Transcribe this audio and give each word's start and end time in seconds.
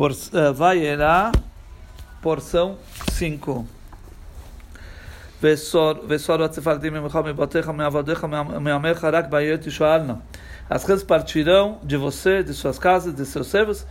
Por, 0.00 0.12
uh, 0.12 0.52
vai 0.54 0.84
era 0.84 1.32
porção 2.22 2.76
5. 3.12 3.66
As 10.68 10.84
rãs 10.84 11.02
partirão 11.02 11.78
de 11.82 11.96
você, 11.96 12.42
de 12.42 12.54
suas 12.54 12.78
casas, 12.78 13.14
de 13.14 13.24
seus 13.26 13.46
servos 13.46 13.86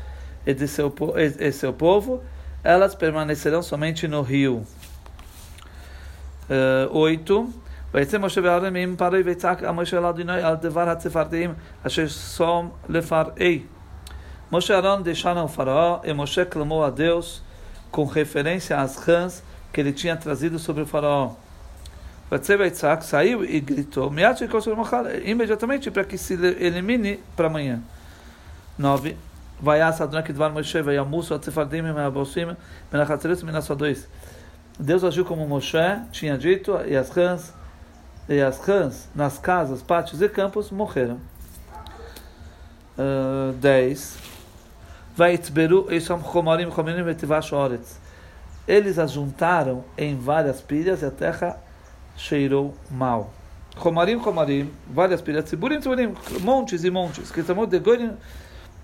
e 0.46 0.54
de 0.54 0.68
seu, 0.68 0.94
e 1.40 1.52
seu 1.52 1.72
povo, 1.72 2.24
elas 2.64 2.96
permanecerão 2.96 3.62
somente 3.62 4.08
no 4.08 4.22
rio. 4.22 4.66
8. 6.90 7.54
ויצא 7.94 8.18
משה 8.18 8.42
ואהרון 8.44 8.74
מעם 8.74 8.96
פרעה 8.98 9.20
ויצעק 9.26 9.64
משה 9.64 9.98
אל 9.98 10.06
אדוני 10.06 10.42
על 10.42 10.56
דבר 10.56 10.90
הצפרדעים 10.90 11.54
אשר 11.84 12.08
שום 12.08 12.70
לפרעי. 12.90 13.64
Moshe 14.51 14.73
Aaron 14.73 15.01
deixaram 15.01 15.45
o 15.45 15.49
faraó 15.49 16.01
e 16.03 16.13
Moshe 16.13 16.45
clamou 16.45 16.85
a 16.85 16.91
Deus 16.91 17.43
com 17.91 18.05
referência 18.05 18.79
às 18.79 18.97
rãs 18.97 19.43
que 19.73 19.81
ele 19.81 19.93
tinha 19.93 20.17
trazido 20.17 20.59
sobre 20.59 20.83
o 20.83 20.87
faraó. 20.87 21.35
Isaac 22.67 23.05
saiu 23.05 23.45
e 23.45 23.61
gritou 23.61 24.11
imediatamente 25.25 25.91
para 25.91 26.05
que 26.05 26.17
se 26.17 26.35
elimine 26.35 27.21
para 27.37 27.49
amanhã. 27.49 27.81
9. 28.79 29.17
Vaias 29.61 30.01
Moshe. 33.75 34.09
Deus 34.79 35.05
agiu 35.05 35.25
como 35.25 35.47
Moshe 35.47 35.77
tinha 36.11 36.39
dito 36.39 36.79
e 36.87 36.97
as 36.97 37.11
rãs 37.11 37.53
e 38.29 38.41
as 38.41 38.59
rãs 38.61 39.09
nas 39.15 39.39
casas, 39.39 39.83
pátios 39.83 40.23
e 40.23 40.29
campos 40.29 40.71
morreram. 40.71 41.21
Uh, 42.97 43.53
10. 43.55 44.40
Eles 48.67 48.99
as 48.99 49.13
juntaram 49.13 49.85
em 49.99 50.17
várias 50.17 50.61
pilhas 50.61 51.03
e 51.03 51.07
a 51.07 51.11
terra 51.11 51.59
cheirou 52.17 52.75
mal. 52.91 53.33
Romarim, 53.77 54.17
Romarim, 54.17 54.71
várias 54.89 55.21
pilhas, 55.23 55.45
Tziburim, 55.45 55.79
Tziburim, 55.79 56.15
montes 56.41 56.85
e 56.85 56.91
montes, 56.91 57.31
que 57.31 57.43
chamou 57.43 57.67
de 57.67 57.79
Gorin, 57.79 58.13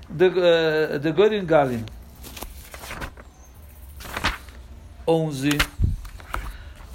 de, 0.09 1.13
Gorin 1.13 1.45
Galin. 1.45 1.85
11. 5.07 5.51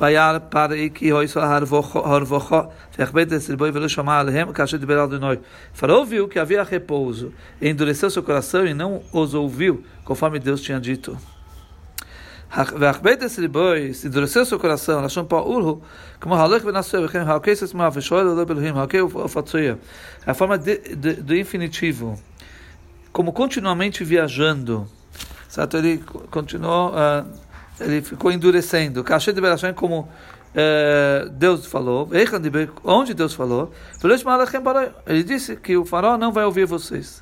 וירא 0.01 0.39
פרעי 0.39 0.91
כי 0.95 1.11
הויסו 1.11 1.41
הרבוכו, 1.41 2.63
והכבד 2.99 3.33
את 3.33 3.41
סלבוי 3.41 3.71
ולא 3.75 3.89
שמע 3.89 4.21
עליהם, 4.21 4.53
כאשר 4.53 4.77
דיבר 4.77 4.99
על 4.99 5.01
אדוני. 5.01 5.37
Faraó 5.75 6.05
viu 6.05 6.29
que 6.29 6.39
havia 6.39 6.63
repouso, 6.63 7.33
e 7.61 7.69
endureceu 7.69 8.11
seu 8.11 8.23
coração 8.23 8.67
e 8.67 8.75
não 8.75 9.03
os 9.13 9.35
ouviu, 9.35 9.83
conforme 10.05 10.39
Deus 10.39 10.61
tinha 10.63 10.81
dito. 10.81 11.17
והכבד 12.57 13.23
את 13.23 13.27
סלבוי, 13.27 13.93
endureceu 14.05 14.45
seu 14.45 14.59
coração, 14.61 15.05
לשון 15.05 15.25
פעורו, 15.29 15.81
כמו 16.21 16.43
הולך 16.43 16.63
ונשוא, 16.65 17.05
וכן 17.05 17.21
הלכי 17.21 17.51
עצמה, 17.51 17.89
ושואל 17.93 18.27
אלוהי 18.27 18.45
באלוהים, 18.45 18.77
הלכי 18.77 19.01
ופצויה. 19.01 19.75
A 20.27 20.35
forma 20.35 20.59
de, 20.59 20.97
de, 20.97 21.15
do 21.15 21.35
infinitivo, 21.35 22.19
como 23.13 23.33
continuamente 23.33 24.05
viajando, 24.05 24.87
certo? 25.49 25.77
Ele 25.79 26.03
continuou... 26.31 26.91
Uh, 26.91 27.47
ele 27.82 28.02
ficou 28.02 28.32
endurecendo. 28.32 29.04
Cachê 29.04 29.34
de 29.34 29.42
Berachem, 29.42 29.74
como 29.74 30.08
é, 30.56 31.28
Deus 31.32 31.66
falou, 31.66 32.10
onde 32.84 33.14
Deus 33.14 33.34
falou, 33.34 33.72
ele 35.08 35.24
disse 35.24 35.56
que 35.56 35.78
o 35.78 35.86
faraó 35.86 36.18
não 36.18 36.32
vai 36.32 36.46
ouvir 36.46 36.66
vocês. 36.66 37.22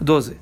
12. 0.00 0.38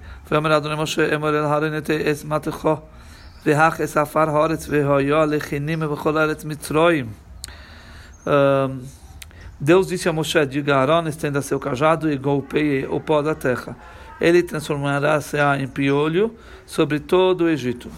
Deus 9.60 9.88
disse 9.88 10.08
a 10.08 10.12
Moshe, 10.12 10.46
diga 10.46 10.76
a 10.76 10.80
Aaron, 10.80 11.08
estenda 11.08 11.42
seu 11.42 11.58
cajado 11.58 12.12
e 12.12 12.16
golpeie 12.16 12.86
o 12.86 13.00
pó 13.00 13.20
da 13.22 13.34
terra. 13.34 13.76
Ele 14.20 14.42
transformará-se 14.42 15.36
em 15.58 15.66
piolho 15.66 16.34
sobre 16.64 17.00
todo 17.00 17.44
o 17.44 17.48
Egito. 17.48 17.90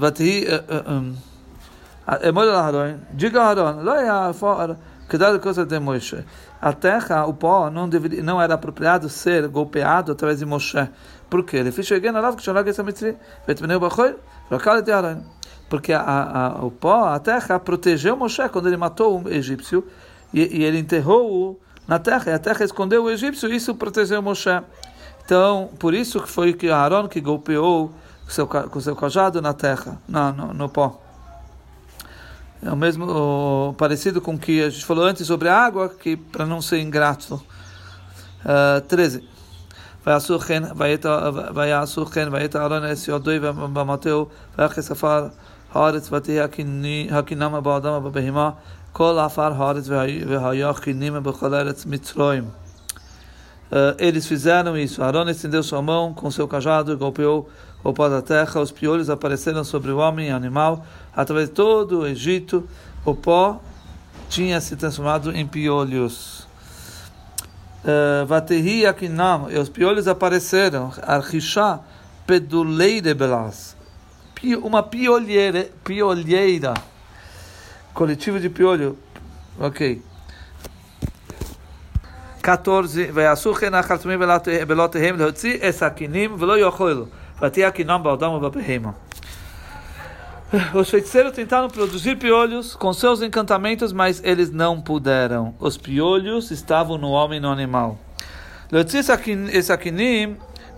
ותהי 0.00 0.44
אמור 2.28 2.42
אל 2.42 2.50
אהרון, 2.50 2.98
diga 3.18 3.42
a 3.42 3.52
Aaron, 3.52 3.82
לא 3.82 3.92
היה 3.92 4.30
cuidado 5.08 5.38
com 5.38 5.44
coisa 5.44 5.64
de 5.64 5.80
Moshe. 5.80 6.24
A 6.60 6.72
terra, 6.72 7.26
o 7.26 7.32
pó, 7.32 7.70
não, 7.70 7.88
deveria, 7.88 8.22
não 8.22 8.40
era 8.40 8.54
apropriado 8.54 9.08
ser 9.08 9.48
golpeado 9.48 10.12
através 10.12 10.38
de 10.38 10.44
Moshe. 10.44 10.88
Por 11.30 11.44
quê? 11.44 11.58
Ele 11.58 11.72
fez 11.72 11.86
chegar 11.86 12.12
na 12.12 12.20
lava 12.20 12.36
que 12.36 12.42
chama 12.42 12.60
essa 12.60 12.82
mitri, 12.82 13.16
vetmeneu 13.46 13.80
bachoi, 13.80 14.16
local 14.50 14.82
de 14.82 14.92
Aaron. 14.92 15.22
Porque 15.68 15.92
a, 15.92 16.00
a, 16.00 16.64
o 16.64 16.70
pó, 16.70 17.06
a 17.06 17.18
terra, 17.18 17.58
protegeu 17.58 18.16
Moshe 18.16 18.46
quando 18.50 18.68
ele 18.68 18.76
matou 18.76 19.22
o 19.22 19.28
egípcio 19.28 19.86
e, 20.32 20.58
e 20.58 20.64
ele 20.64 20.78
enterrou-o 20.78 21.58
na 21.86 21.98
terra, 21.98 22.32
e 22.32 22.34
a 22.34 22.38
terra 22.38 22.64
escondeu 22.64 23.04
o 23.04 23.10
egípcio, 23.10 23.50
e 23.50 23.56
isso 23.56 23.74
protegeu 23.74 24.20
Moshe. 24.20 24.62
Então, 25.24 25.70
por 25.78 25.94
isso 25.94 26.20
que 26.20 26.28
foi 26.28 26.52
que 26.52 26.68
Aaron 26.70 27.08
que 27.08 27.20
golpeou 27.20 27.92
com 28.24 28.30
seu, 28.30 28.46
com 28.46 28.80
seu 28.80 28.96
cajado 28.96 29.40
na 29.40 29.52
terra, 29.52 29.98
na, 30.08 30.32
no, 30.32 30.52
no 30.54 30.68
pó. 30.68 31.00
É 32.62 32.70
o 32.70 32.76
mesmo 32.76 33.06
o, 33.06 33.74
parecido 33.74 34.20
com 34.20 34.34
o 34.34 34.38
que 34.38 34.62
a 34.62 34.70
gente 34.70 34.84
falou 34.84 35.04
antes 35.04 35.26
sobre 35.26 35.48
a 35.48 35.56
água, 35.56 35.88
que 35.88 36.16
para 36.16 36.44
não 36.44 36.60
ser 36.60 36.80
ingrato. 36.80 37.40
Uh, 38.44 38.80
13. 38.88 39.22
ויעשו 40.06 40.38
כן, 40.38 40.62
ויעשו 41.54 42.06
כן, 42.06 42.28
ואת 42.32 42.56
אהרון 42.56 42.82
את 42.92 43.08
ידוי 43.08 43.40
במטהו, 43.40 44.26
ויחס 44.58 44.90
עפר 44.90 45.28
הארץ, 45.72 46.12
ותהיה 46.12 46.46
הקינמה 47.10 47.60
באדם 47.60 47.92
ובבהמה, 47.92 48.50
כל 48.92 49.18
עפר 49.18 49.52
הארץ 49.62 49.88
והיה 50.28 50.74
קינימה 50.74 51.20
בכל 51.20 51.54
ארץ 51.54 51.86
מצרים. 51.86 52.44
Uh, 53.73 53.97
eles 53.97 54.27
fizeram 54.27 54.77
isso. 54.77 55.01
Arão 55.01 55.27
estendeu 55.27 55.63
sua 55.63 55.81
mão 55.81 56.13
com 56.13 56.29
seu 56.29 56.47
cajado, 56.47 56.95
golpeou 56.95 57.49
o 57.83 57.91
pó 57.91 58.07
da 58.07 58.21
terra, 58.21 58.61
os 58.61 58.71
piolhos 58.71 59.09
apareceram 59.09 59.63
sobre 59.63 59.89
o 59.91 59.97
homem 59.97 60.29
e 60.29 60.31
o 60.31 60.35
animal. 60.35 60.85
Através 61.11 61.49
de 61.49 61.55
todo 61.55 62.01
o 62.01 62.07
Egito, 62.07 62.69
o 63.03 63.15
pó 63.15 63.59
tinha 64.29 64.61
se 64.61 64.75
transformado 64.75 65.35
em 65.35 65.47
piolhos. 65.47 66.47
Uh, 67.83 68.27
Vaterri 68.27 68.85
Akinam, 68.85 69.49
e 69.49 69.57
os 69.57 69.69
piolhos 69.69 70.07
apareceram. 70.07 70.93
Archishá 71.01 71.79
peduleire 72.27 73.15
belas. 73.15 73.75
Uma 74.61 74.83
piolheira, 74.83 75.67
piolheira. 75.83 76.75
Coletivo 77.91 78.39
de 78.39 78.49
piolho. 78.49 78.99
Ok. 79.59 80.12
14, 82.42 83.04
ויעשו 83.14 83.54
כן 83.54 83.74
החתמים 83.74 84.20
בלותיהם 84.68 85.18
להוציא 85.18 85.56
את 85.56 85.62
הסכינים 85.62 86.36
ולא 86.38 86.58
יאכלו, 86.58 87.04
ותהיה 87.42 87.68
הקינם 87.68 88.00
באדם 88.02 88.30
ובבהמה. 88.30 88.90
Os 90.72 90.88
feiticeiros 90.88 91.34
tentaram 91.34 91.68
produzir 91.68 92.16
piolhos 92.16 92.74
com 92.74 92.90
seus 92.94 93.20
encantamentos, 93.20 93.92
mas 93.92 94.22
eles 94.24 94.50
não 94.50 94.80
puderam. 94.80 95.54
Os 95.60 95.76
piolhos 95.76 96.50
estavam 96.50 96.96
no 96.96 97.10
homem 97.10 97.36
e 97.36 97.40
no 97.40 97.50
animal. 97.50 97.98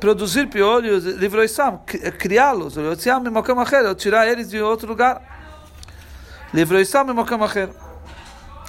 Produzir 0.00 0.46
piolhos, 0.48 1.04
livrou 1.04 1.44
Isam, 1.44 1.78
criá-los, 2.18 2.74
tirar 3.96 4.26
eles 4.26 4.50
de 4.50 4.60
outro 4.60 4.88
lugar. 4.88 5.22
Livrou 6.52 6.80
Isam 6.80 7.06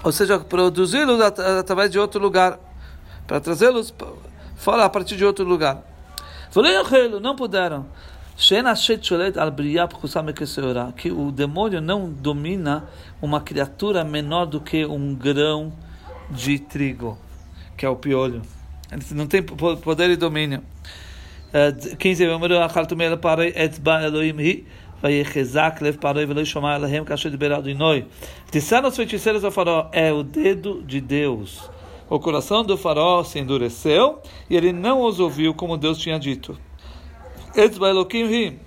Ou 0.03 0.11
seja, 0.11 0.39
produzi-los 0.39 1.21
através 1.21 1.89
de 1.89 1.97
outro 1.97 2.21
lugar 2.21 2.59
para 3.26 3.40
trazê-los 3.40 3.92
fora 4.56 4.84
a 4.84 4.88
partir 4.88 5.16
de 5.16 5.24
outro 5.24 5.44
lugar. 5.44 5.82
Não 7.20 7.36
puderam. 7.36 7.86
Que 10.96 11.10
o 11.10 11.32
demônio 11.32 11.80
não 11.80 12.10
domina 12.10 12.84
uma 13.20 13.40
criatura 13.40 14.04
menor 14.04 14.46
do 14.46 14.60
que 14.60 14.84
um 14.84 15.14
grão 15.14 15.72
de 16.30 16.58
trigo, 16.58 17.18
que 17.76 17.86
é 17.86 17.88
o 17.88 17.96
piolho. 17.96 18.42
Ele 18.90 19.02
não 19.12 19.26
tem 19.26 19.42
poder 19.42 20.10
e 20.10 20.16
domínio. 20.16 20.62
15. 21.98 22.24
Disseram 28.50 28.88
os 28.88 28.96
feiticeiros 28.96 29.44
ao 29.44 29.50
faraó, 29.50 29.88
é 29.92 30.12
o 30.12 30.22
dedo 30.22 30.82
de 30.82 31.00
Deus 31.00 31.70
o 32.09 32.19
coração 32.19 32.63
do 32.63 32.77
faraó 32.77 33.23
se 33.23 33.39
endureceu 33.39 34.21
e 34.49 34.55
ele 34.55 34.73
não 34.73 35.01
os 35.01 35.19
ouviu 35.19 35.53
como 35.53 35.77
Deus 35.77 35.97
tinha 35.97 36.19
dito. 36.19 36.59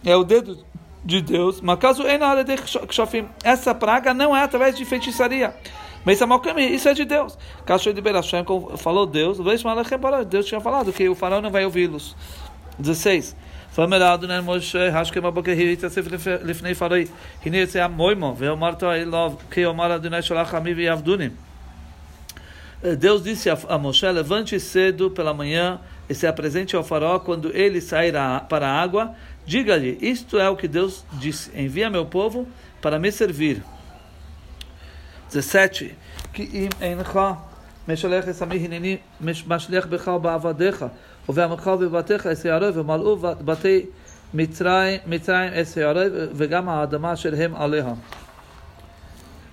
É 0.05 0.17
o 0.17 0.25
dedo 0.25 0.59
de 1.05 1.21
Deus, 1.21 1.61
mas 1.61 1.79
caso 1.79 2.03
essa 3.43 3.75
praga 3.75 4.15
não 4.15 4.37
é 4.37 4.43
através 4.43 4.77
de 4.77 4.85
feitiçaria. 4.85 5.55
Mas 6.05 6.21
isso 6.71 6.89
é 6.89 6.95
de 6.95 7.05
Deus. 7.05 7.39
Caso 7.65 7.93
de 7.93 8.01
Berashem 8.01 8.45
falou 8.77 9.06
Deus, 9.06 9.39
Deus 10.29 10.47
tinha 10.47 10.61
falado 10.61 10.93
que 10.93 11.09
o 11.09 11.15
faraó 11.15 11.41
não 11.41 11.51
vai 11.51 11.65
ouvi-los. 11.65 12.15
16. 12.79 13.35
ואמר 13.79 14.15
אדוני 14.15 14.35
משה, 14.45 15.01
השכם 15.01 15.23
בבוקר 15.23 15.53
התאסף 15.53 16.06
לפני 16.45 16.75
פרעי, 16.75 17.05
הנה 17.45 17.56
יצא 17.56 17.85
המוימו, 17.85 18.35
ואמרת 18.39 18.83
אליו, 18.83 19.33
כי 19.51 19.67
אמר 19.67 19.95
אדוני 19.95 20.23
שלח 20.23 20.55
עמי 20.55 20.75
ויעבדוני. 20.75 21.29
Deus 22.99 23.23
disse 23.23 23.49
a 23.49 23.79
Moshe, 23.79 24.11
levante 24.11 24.61
cedo 24.61 25.11
pela 25.11 25.33
manhã 25.33 25.81
e 26.09 26.15
se 26.15 26.27
apresente 26.27 26.77
ao 26.77 26.85
faraó 26.85 27.19
quando 27.19 27.51
ele 27.56 27.81
sair 27.81 28.12
para 28.49 28.69
a 28.69 28.83
água. 28.83 29.15
Diga-lhe, 29.47 29.99
isto 30.03 30.39
é 30.39 30.49
o 30.49 30.56
que 30.56 30.69
Deus 30.69 31.05
disse, 31.15 31.51
envia 31.59 31.89
meu 31.89 32.05
povo 32.05 32.47
para 32.83 32.99
me 32.99 33.11
servir. 33.11 33.62
17. 35.31 35.95
כי 36.33 36.49
אם 36.53 36.69
אינך 36.81 37.21
משלח 37.89 38.29
את 38.29 38.43
עמי 38.43 38.56
הנני 38.56 38.97
משליח 39.47 39.87
בך 39.87 40.09
ובעבדיך 40.09 40.85
ובעמך 41.29 41.67
ובבתיך 41.67 42.27
את 42.27 42.37
שערי 42.37 42.71
ומלאו 42.75 43.17
בתי 43.21 43.87
מצרים, 44.35 45.01
מצרים 45.06 45.53
את 45.61 45.67
שערי 45.75 46.06
וגם 46.35 46.69
האדמה 46.69 47.17
שלהם 47.17 47.55
עליה. 47.55 47.95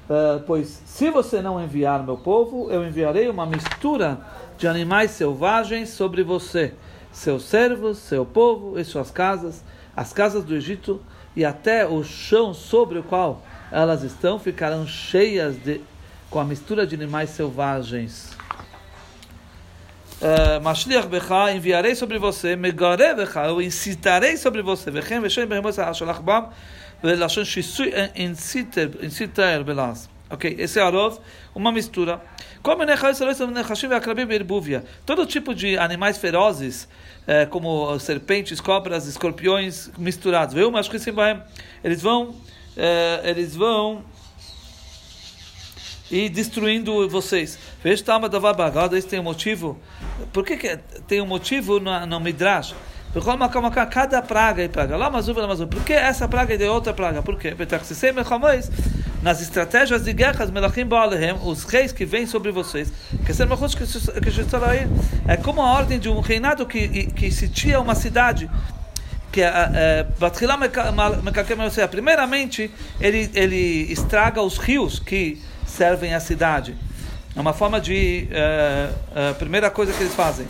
Uh, 0.09 0.41
pois 0.47 0.83
se 0.87 1.11
você 1.11 1.43
não 1.43 1.63
enviar 1.63 2.05
meu 2.05 2.17
povo, 2.17 2.71
eu 2.71 2.87
enviarei 2.87 3.29
uma 3.29 3.45
mistura 3.45 4.21
de 4.57 4.69
animais 4.69 5.11
selvagens 5.11 5.89
sobre 5.89 6.23
você, 6.23 6.75
seus 7.11 7.43
servos, 7.45 7.99
seu 7.99 8.25
povo 8.25 8.79
e 8.79 8.85
suas 8.85 9.11
casas, 9.11 9.65
as 9.97 10.13
casas 10.13 10.45
do 10.45 10.55
Egito 10.55 11.03
e 11.35 11.45
até 11.45 11.85
o 11.85 12.05
chão 12.05 12.55
sobre 12.55 13.01
o 13.01 13.03
qual 13.03 13.43
elas 13.73 14.05
estão 14.05 14.39
ficarão 14.39 14.87
cheias 14.87 15.57
de 15.57 15.81
com 16.31 16.39
a 16.39 16.45
mistura 16.45 16.87
de 16.87 16.95
animais 16.95 17.31
selvagens. 17.31 18.31
Uh, 20.21 20.63
Mashliach 20.63 21.09
becha, 21.09 21.53
enviarei 21.53 21.95
sobre 21.95 22.19
você, 22.19 22.57
megare 22.57 23.13
becha, 23.15 23.45
eu 23.47 23.61
incitarei 23.61 24.37
sobre 24.37 24.63
você, 24.63 24.91
vechem 24.91 25.21
veshem 25.21 25.47
behemos 25.47 25.79
ha'ashalach 25.79 26.23
bam, 27.03 27.11
velashon 27.11 27.45
shisui 27.45 27.93
inciter 28.17 29.65
belas. 29.65 30.09
Ok, 30.29 30.57
esse 30.59 30.79
é 30.79 30.83
arov, 30.83 31.19
uma 31.55 31.71
mistura. 31.71 32.21
Como 32.61 32.83
Todo 35.05 35.25
tipo 35.25 35.55
de 35.55 35.79
animais 35.79 36.19
ferozes, 36.19 36.89
eh, 37.29 37.47
como 37.47 37.97
serpentes, 38.01 38.61
cobras, 38.61 39.07
escorpiões 39.07 39.89
misturados. 39.97 40.55
Eles 41.85 42.03
vão, 42.03 42.35
eh, 42.77 43.21
eles 43.23 43.55
vão 43.55 44.05
e 46.11 46.29
destruindo 46.29 47.09
vocês. 47.09 47.57
Veja, 47.83 48.03
isso 48.97 49.09
tem 49.09 49.21
um 49.21 49.25
motivo. 49.25 49.79
Por 50.33 50.45
que, 50.45 50.57
que 50.57 50.77
tem 51.07 51.21
um 51.21 51.27
motivo 51.27 51.79
no, 51.79 52.05
no 52.07 52.19
Midrash? 52.19 52.75
Cada 53.91 54.23
praga 54.23 54.63
e 54.63 54.69
praga. 54.69 54.97
Lá, 54.97 55.11
mas 55.11 55.27
Por 55.27 55.85
que 55.85 55.93
essa 55.93 56.29
praga 56.29 56.55
e 56.55 56.59
de 56.59 56.65
outra 56.65 56.93
praga? 56.93 57.23
Por 57.23 57.39
quê? 57.39 57.55
Nas 59.23 59.41
estratégias 59.41 60.05
de 60.05 60.13
guerras, 60.13 60.51
os 61.43 61.65
reis 61.65 61.93
que 61.93 62.05
vêm 62.05 62.27
sobre 62.27 62.53
vocês, 62.53 62.93
é 65.27 65.37
como 65.37 65.63
a 65.63 65.73
ordem 65.73 65.99
de 65.99 66.09
um 66.09 66.21
reinado 66.21 66.67
que, 66.67 67.07
que 67.07 67.31
sitia 67.31 67.81
uma 67.81 67.95
cidade 67.95 68.51
que 69.33 69.43
é, 69.43 69.49
é 69.49 70.07
primeiramente 71.87 72.71
ele 72.99 73.31
ele 73.35 73.93
estraga 73.93 74.41
os 74.41 74.57
rios 74.57 74.99
que 74.99 75.43
servem 75.67 76.15
a 76.15 76.21
cidade. 76.21 76.75
É 77.37 77.41
uma 77.41 77.53
forma 77.53 77.79
de. 77.79 78.29
Uh, 78.31 79.31
uh, 79.31 79.35
primeira 79.35 79.71
coisa 79.71 79.93
que 79.93 80.03
eles 80.03 80.15
fazem. 80.15 80.47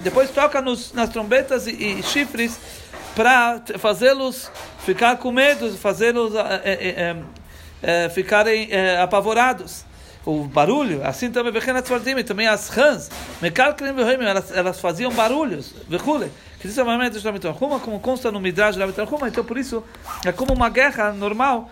Depois 0.00 0.30
toca 0.30 0.60
nos, 0.60 0.92
nas 0.92 1.08
trombetas 1.10 1.66
e, 1.66 1.70
e 1.70 2.02
chifres 2.02 2.58
para 3.14 3.62
fazê-los 3.78 4.50
ficar 4.84 5.16
com 5.18 5.30
medo, 5.30 5.70
fazê-los 5.76 6.34
uh, 6.34 8.10
ficarem 8.12 8.68
apavorados. 9.00 9.86
O 10.26 10.44
barulho, 10.44 11.06
assim 11.06 11.30
também 11.30 11.52
também 12.24 12.46
as 12.46 12.68
rãs, 12.68 13.08
elas, 14.28 14.54
elas 14.54 14.80
faziam 14.80 15.10
barulhos, 15.12 15.72
é 17.78 17.80
como 17.80 18.00
consta 18.00 18.30
no 18.32 18.40
Midrash 18.40 18.76
então 19.28 19.44
por 19.44 19.56
isso 19.56 19.82
é 20.26 20.32
como 20.32 20.52
uma 20.52 20.68
guerra 20.68 21.12
normal 21.12 21.70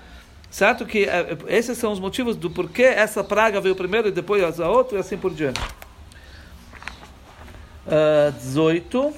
Certo 0.51 0.87
que 0.87 1.05
eh, 1.05 1.37
esses 1.49 1.77
são 1.77 1.93
os 1.93 2.01
motivos 2.01 2.37
do 2.37 2.51
porquê 2.51 2.85
essa 2.85 3.23
praga 3.23 3.61
veio 3.61 3.75
primeiro 3.75 4.09
e 4.09 4.11
depois 4.11 4.61
a 4.61 4.69
outra 4.69 4.97
e 4.97 5.01
assim 5.01 5.17
por 5.17 5.33
diante. 5.35 5.61
Ah, 7.87 8.31
uh, 8.31 8.33
18. 8.33 9.15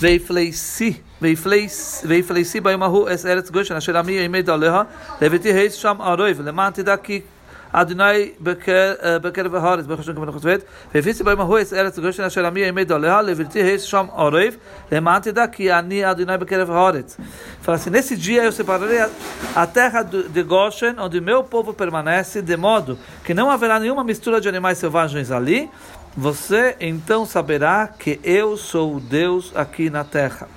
Veifleisi. 0.00 1.02
Veifleisi 1.20 2.60
baimahu 2.60 3.08
es 3.08 3.24
eretz 3.24 3.50
goshen 3.50 3.76
asher 3.76 3.96
ami 3.96 4.14
yimei 4.16 4.42
daleha 4.42 4.86
leviti 5.20 5.52
reis 5.52 5.78
sham 5.78 6.00
aroiv 6.00 6.40
lemanti 6.40 6.82
daki 6.82 7.24
Adonai 7.76 8.32
eh, 8.32 9.18
Beker 9.18 9.50
Vaharis, 9.50 9.86
Baruch 9.86 9.98
Hashem 9.98 10.14
Kavano 10.14 10.32
Chosvet, 10.32 10.64
Vefisi 10.94 11.22
Baim 11.22 11.38
Ahuis 11.38 11.72
Eretz 11.72 11.98
Goshen 11.98 12.24
Asher 12.24 12.42
Ami 12.42 12.62
Emed 12.62 12.90
Oleha, 12.90 13.20
Levirti 13.20 13.60
Reis 13.60 13.86
Sham 13.86 14.08
Orev, 14.16 14.56
Lemantida 14.90 15.46
que 15.46 15.68
Ani 15.68 16.02
Adonai 16.02 16.38
Beker 16.38 16.64
Vaharis. 16.64 17.18
Fala 17.60 17.76
assim, 17.76 17.90
nesse 17.90 18.16
dia 18.16 18.44
eu 18.44 18.52
separarei 18.52 19.04
a 19.54 19.66
terra 19.66 20.02
de 20.02 20.42
Goshen, 20.42 20.94
onde 20.98 21.20
meu 21.20 21.44
povo 21.44 21.74
permanece, 21.74 22.40
de 22.40 22.56
modo 22.56 22.98
que 23.22 23.34
não 23.34 23.50
haverá 23.50 23.78
nenhuma 23.78 24.02
mistura 24.02 24.40
de 24.40 24.48
animais 24.48 24.78
selvagens 24.78 25.30
ali, 25.30 25.68
você 26.16 26.76
então 26.80 27.26
saberá 27.26 27.88
que 27.88 28.18
eu 28.24 28.56
sou 28.56 28.96
o 28.96 29.00
Deus 29.00 29.52
aqui 29.54 29.90
na 29.90 30.02
terra. 30.02 30.48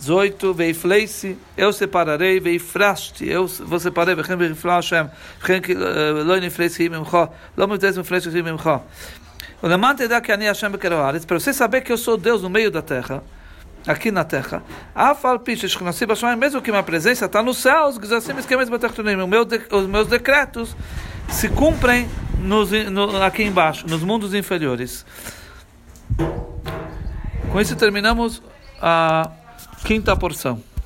18, 0.00 0.54
veifleice, 0.54 1.36
eu 1.56 1.72
separarei, 1.72 2.40
veifraste, 2.40 3.28
eu 3.28 3.46
vou 3.46 3.78
separar, 3.78 4.16
vechem 4.16 4.34
veifla 4.34 4.76
Hashem, 4.76 5.10
vechem 5.46 5.74
lo 6.24 6.36
nifleice 6.36 6.84
imimcha, 6.84 7.28
lo 7.54 7.68
mutes 7.68 7.96
nifleice 7.98 8.30
imimcha. 8.30 8.80
O 9.62 9.68
Leman 9.68 9.94
te 9.94 10.08
dá 10.08 10.22
que 10.22 10.32
ani 10.32 10.46
Hashem 10.46 10.70
bekeroaretz, 10.70 11.26
para 11.26 11.38
você 11.38 11.52
saber 11.52 11.82
que 11.82 11.92
eu 11.92 11.98
sou 11.98 12.16
Deus 12.16 12.40
no 12.40 12.48
meio 12.48 12.70
da 12.70 12.80
terra, 12.80 13.22
aqui 13.86 14.10
na 14.10 14.24
terra. 14.24 14.62
Afal 14.94 15.38
que 15.38 15.54
nasci 15.84 16.06
baixo, 16.06 16.26
mesmo 16.34 16.62
que 16.62 16.70
minha 16.70 16.82
presença 16.82 17.26
está 17.26 17.42
nos 17.42 17.58
céus, 17.58 17.98
que 17.98 18.12
assim 18.14 18.32
me 18.32 18.40
esquemas 18.40 18.70
os 18.70 19.86
meus 19.86 20.06
decretos 20.06 20.74
se 21.28 21.50
cumprem 21.50 22.08
nos, 22.38 22.70
no, 22.70 23.22
aqui 23.22 23.42
embaixo, 23.42 23.86
nos 23.86 24.02
mundos 24.02 24.32
inferiores. 24.32 25.04
Com 27.52 27.60
isso 27.60 27.76
terminamos 27.76 28.42
a 28.80 29.30
quinta 29.84 30.16
porção. 30.16 30.69